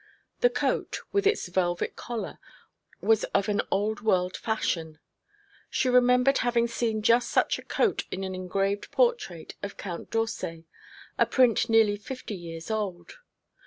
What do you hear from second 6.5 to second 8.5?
seen just such a coat in an